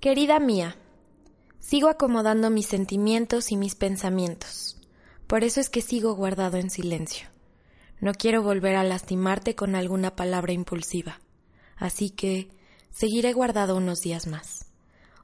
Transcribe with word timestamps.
Querida 0.00 0.40
mía, 0.40 0.78
sigo 1.58 1.90
acomodando 1.90 2.48
mis 2.48 2.66
sentimientos 2.66 3.52
y 3.52 3.58
mis 3.58 3.74
pensamientos. 3.74 4.78
Por 5.26 5.44
eso 5.44 5.60
es 5.60 5.68
que 5.68 5.82
sigo 5.82 6.14
guardado 6.14 6.56
en 6.56 6.70
silencio. 6.70 7.28
No 8.00 8.14
quiero 8.14 8.42
volver 8.42 8.76
a 8.76 8.82
lastimarte 8.82 9.54
con 9.54 9.74
alguna 9.74 10.16
palabra 10.16 10.54
impulsiva. 10.54 11.20
Así 11.76 12.08
que 12.08 12.48
seguiré 12.90 13.34
guardado 13.34 13.76
unos 13.76 14.00
días 14.00 14.26
más. 14.26 14.70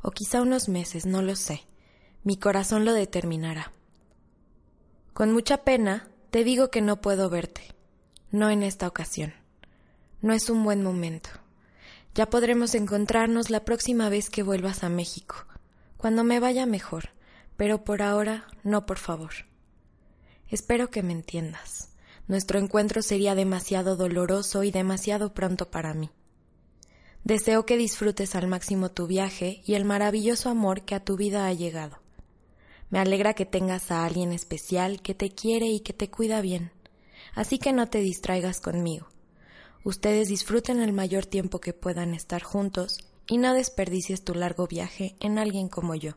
O 0.02 0.10
quizá 0.10 0.42
unos 0.42 0.68
meses, 0.68 1.06
no 1.06 1.22
lo 1.22 1.36
sé. 1.36 1.62
Mi 2.22 2.36
corazón 2.36 2.84
lo 2.84 2.92
determinará. 2.92 3.72
Con 5.14 5.32
mucha 5.32 5.64
pena 5.64 6.10
te 6.28 6.44
digo 6.44 6.70
que 6.70 6.82
no 6.82 7.00
puedo 7.00 7.30
verte. 7.30 7.62
No 8.30 8.50
en 8.50 8.62
esta 8.62 8.86
ocasión. 8.86 9.32
No 10.20 10.34
es 10.34 10.50
un 10.50 10.62
buen 10.64 10.82
momento. 10.82 11.30
Ya 12.16 12.30
podremos 12.30 12.74
encontrarnos 12.74 13.50
la 13.50 13.66
próxima 13.66 14.08
vez 14.08 14.30
que 14.30 14.42
vuelvas 14.42 14.84
a 14.84 14.88
México, 14.88 15.36
cuando 15.98 16.24
me 16.24 16.40
vaya 16.40 16.64
mejor, 16.64 17.10
pero 17.58 17.84
por 17.84 18.00
ahora 18.00 18.46
no, 18.64 18.86
por 18.86 18.96
favor. 18.96 19.32
Espero 20.48 20.88
que 20.88 21.02
me 21.02 21.12
entiendas. 21.12 21.90
Nuestro 22.26 22.58
encuentro 22.58 23.02
sería 23.02 23.34
demasiado 23.34 23.96
doloroso 23.96 24.62
y 24.62 24.70
demasiado 24.70 25.34
pronto 25.34 25.70
para 25.70 25.92
mí. 25.92 26.08
Deseo 27.22 27.66
que 27.66 27.76
disfrutes 27.76 28.34
al 28.34 28.48
máximo 28.48 28.90
tu 28.90 29.06
viaje 29.06 29.60
y 29.66 29.74
el 29.74 29.84
maravilloso 29.84 30.48
amor 30.48 30.86
que 30.86 30.94
a 30.94 31.04
tu 31.04 31.18
vida 31.18 31.46
ha 31.46 31.52
llegado. 31.52 31.98
Me 32.88 32.98
alegra 32.98 33.34
que 33.34 33.44
tengas 33.44 33.90
a 33.90 34.06
alguien 34.06 34.32
especial 34.32 35.02
que 35.02 35.14
te 35.14 35.34
quiere 35.34 35.66
y 35.66 35.80
que 35.80 35.92
te 35.92 36.08
cuida 36.08 36.40
bien, 36.40 36.72
así 37.34 37.58
que 37.58 37.74
no 37.74 37.88
te 37.88 37.98
distraigas 37.98 38.60
conmigo. 38.62 39.06
Ustedes 39.86 40.26
disfruten 40.26 40.80
el 40.80 40.92
mayor 40.92 41.26
tiempo 41.26 41.60
que 41.60 41.72
puedan 41.72 42.12
estar 42.12 42.42
juntos 42.42 42.98
y 43.28 43.38
no 43.38 43.54
desperdicies 43.54 44.24
tu 44.24 44.34
largo 44.34 44.66
viaje 44.66 45.14
en 45.20 45.38
alguien 45.38 45.68
como 45.68 45.94
yo. 45.94 46.14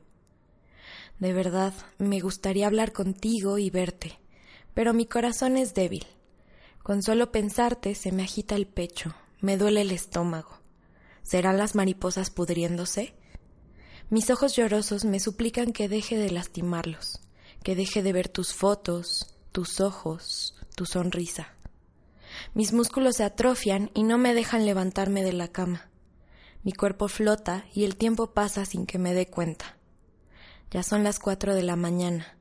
De 1.19 1.33
verdad, 1.33 1.75
me 1.99 2.19
gustaría 2.19 2.65
hablar 2.65 2.93
contigo 2.93 3.59
y 3.59 3.69
verte, 3.69 4.19
pero 4.73 4.91
mi 4.95 5.05
corazón 5.05 5.55
es 5.55 5.75
débil. 5.75 6.07
Con 6.81 7.03
solo 7.03 7.31
pensarte 7.31 7.93
se 7.93 8.11
me 8.11 8.23
agita 8.23 8.55
el 8.55 8.65
pecho, 8.65 9.13
me 9.39 9.55
duele 9.55 9.81
el 9.81 9.91
estómago. 9.91 10.61
¿Serán 11.21 11.59
las 11.59 11.75
mariposas 11.75 12.31
pudriéndose? 12.31 13.13
Mis 14.09 14.31
ojos 14.31 14.55
llorosos 14.55 15.05
me 15.05 15.19
suplican 15.19 15.73
que 15.73 15.87
deje 15.87 16.17
de 16.17 16.31
lastimarlos, 16.31 17.19
que 17.61 17.75
deje 17.75 18.01
de 18.01 18.13
ver 18.13 18.29
tus 18.29 18.51
fotos, 18.51 19.27
tus 19.51 19.79
ojos, 19.79 20.55
tu 20.75 20.87
sonrisa. 20.87 21.53
Mis 22.53 22.73
músculos 22.73 23.17
se 23.17 23.23
atrofian 23.23 23.91
y 23.93 24.03
no 24.03 24.17
me 24.17 24.33
dejan 24.33 24.65
levantarme 24.65 25.23
de 25.23 25.33
la 25.33 25.47
cama. 25.47 25.89
Mi 26.63 26.73
cuerpo 26.73 27.07
flota 27.07 27.65
y 27.73 27.85
el 27.85 27.95
tiempo 27.95 28.33
pasa 28.33 28.65
sin 28.65 28.85
que 28.85 28.99
me 28.99 29.13
dé 29.13 29.27
cuenta. 29.27 29.77
Ya 30.71 30.83
son 30.83 31.03
las 31.03 31.19
cuatro 31.19 31.55
de 31.55 31.63
la 31.63 31.75
mañana. 31.75 32.37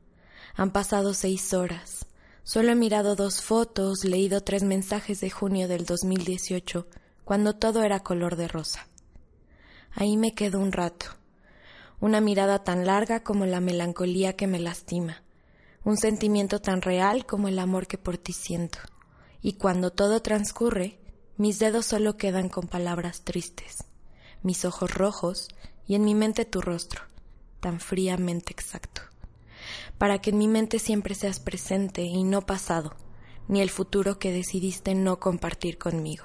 Han 0.54 0.72
pasado 0.72 1.14
seis 1.14 1.54
horas. 1.54 2.06
Solo 2.42 2.72
he 2.72 2.74
mirado 2.74 3.14
dos 3.14 3.42
fotos, 3.42 4.04
leído 4.04 4.42
tres 4.42 4.64
mensajes 4.64 5.20
de 5.20 5.30
junio 5.30 5.68
del 5.68 5.84
2018, 5.84 6.88
cuando 7.24 7.54
todo 7.54 7.82
era 7.82 8.00
color 8.00 8.36
de 8.36 8.48
rosa. 8.48 8.88
Ahí 9.92 10.16
me 10.16 10.34
quedo 10.34 10.58
un 10.58 10.72
rato. 10.72 11.06
Una 12.00 12.20
mirada 12.20 12.64
tan 12.64 12.86
larga 12.86 13.22
como 13.22 13.46
la 13.46 13.60
melancolía 13.60 14.34
que 14.34 14.46
me 14.46 14.58
lastima. 14.58 15.22
Un 15.84 15.96
sentimiento 15.96 16.60
tan 16.60 16.82
real 16.82 17.26
como 17.26 17.48
el 17.48 17.58
amor 17.58 17.86
que 17.86 17.98
por 17.98 18.18
ti 18.18 18.32
siento 18.32 18.78
y 19.42 19.54
cuando 19.54 19.90
todo 19.90 20.20
transcurre, 20.22 20.98
mis 21.36 21.58
dedos 21.58 21.86
solo 21.86 22.16
quedan 22.16 22.48
con 22.48 22.66
palabras 22.66 23.22
tristes, 23.22 23.84
mis 24.42 24.64
ojos 24.64 24.92
rojos 24.92 25.48
y 25.86 25.94
en 25.94 26.04
mi 26.04 26.14
mente 26.14 26.44
tu 26.44 26.60
rostro, 26.60 27.02
tan 27.60 27.80
fríamente 27.80 28.52
exacto, 28.52 29.02
para 29.98 30.20
que 30.20 30.30
en 30.30 30.38
mi 30.38 30.48
mente 30.48 30.78
siempre 30.78 31.14
seas 31.14 31.40
presente 31.40 32.02
y 32.02 32.24
no 32.24 32.44
pasado, 32.44 32.96
ni 33.46 33.60
el 33.60 33.70
futuro 33.70 34.18
que 34.18 34.32
decidiste 34.32 34.94
no 34.94 35.18
compartir 35.20 35.78
conmigo. 35.78 36.24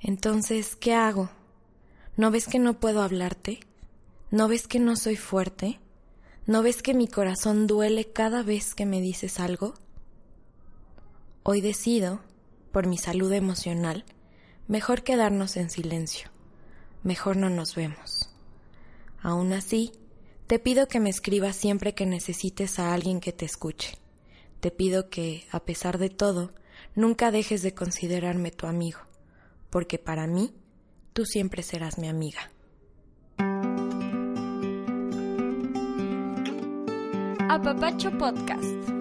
Entonces, 0.00 0.76
¿qué 0.76 0.94
hago? 0.94 1.30
¿No 2.16 2.30
ves 2.30 2.46
que 2.46 2.58
no 2.58 2.80
puedo 2.80 3.02
hablarte? 3.02 3.60
¿No 4.30 4.48
ves 4.48 4.66
que 4.66 4.78
no 4.78 4.96
soy 4.96 5.16
fuerte? 5.16 5.80
¿No 6.46 6.62
ves 6.62 6.82
que 6.82 6.94
mi 6.94 7.06
corazón 7.06 7.66
duele 7.66 8.12
cada 8.12 8.42
vez 8.42 8.74
que 8.74 8.86
me 8.86 9.00
dices 9.00 9.40
algo? 9.40 9.74
Hoy 11.42 11.62
decido, 11.62 12.20
por 12.70 12.86
mi 12.86 12.98
salud 12.98 13.32
emocional, 13.32 14.04
mejor 14.68 15.02
quedarnos 15.02 15.56
en 15.56 15.70
silencio, 15.70 16.28
mejor 17.02 17.38
no 17.38 17.48
nos 17.48 17.74
vemos. 17.74 18.28
Aún 19.22 19.54
así, 19.54 19.90
te 20.46 20.58
pido 20.58 20.86
que 20.86 21.00
me 21.00 21.08
escribas 21.08 21.56
siempre 21.56 21.94
que 21.94 22.04
necesites 22.04 22.78
a 22.78 22.92
alguien 22.92 23.20
que 23.20 23.32
te 23.32 23.46
escuche. 23.46 23.96
Te 24.60 24.70
pido 24.70 25.08
que, 25.08 25.46
a 25.50 25.60
pesar 25.60 25.96
de 25.96 26.10
todo, 26.10 26.52
nunca 26.94 27.30
dejes 27.30 27.62
de 27.62 27.72
considerarme 27.72 28.50
tu 28.50 28.66
amigo, 28.66 28.98
porque 29.70 29.98
para 29.98 30.26
mí, 30.26 30.52
tú 31.14 31.24
siempre 31.24 31.62
serás 31.62 31.96
mi 31.96 32.08
amiga. 32.08 32.50
Apapacho 37.48 38.10
Podcast. 38.18 38.99